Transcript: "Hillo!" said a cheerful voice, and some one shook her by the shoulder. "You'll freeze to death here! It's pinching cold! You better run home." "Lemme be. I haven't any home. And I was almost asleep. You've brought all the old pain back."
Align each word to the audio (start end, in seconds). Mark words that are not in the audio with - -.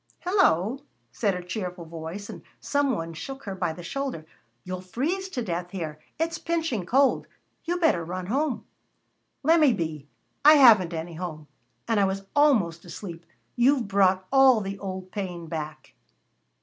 "Hillo!" 0.21 0.79
said 1.11 1.35
a 1.35 1.43
cheerful 1.43 1.85
voice, 1.85 2.27
and 2.27 2.41
some 2.59 2.91
one 2.95 3.13
shook 3.13 3.43
her 3.43 3.53
by 3.53 3.71
the 3.71 3.83
shoulder. 3.83 4.25
"You'll 4.63 4.81
freeze 4.81 5.29
to 5.29 5.43
death 5.43 5.69
here! 5.69 5.99
It's 6.19 6.39
pinching 6.39 6.87
cold! 6.87 7.27
You 7.65 7.77
better 7.79 8.03
run 8.03 8.25
home." 8.25 8.65
"Lemme 9.43 9.73
be. 9.73 10.07
I 10.43 10.53
haven't 10.55 10.91
any 10.95 11.13
home. 11.13 11.45
And 11.87 11.99
I 11.99 12.05
was 12.05 12.25
almost 12.35 12.83
asleep. 12.83 13.27
You've 13.55 13.87
brought 13.87 14.25
all 14.31 14.59
the 14.59 14.79
old 14.79 15.11
pain 15.11 15.45
back." 15.45 15.93